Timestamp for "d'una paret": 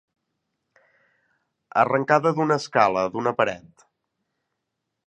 3.15-3.89